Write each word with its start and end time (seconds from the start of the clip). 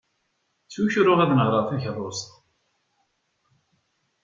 Ttkukruɣ 0.65 1.19
ad 1.21 1.29
nehreɣ 1.33 1.63
takerrust. 1.69 2.27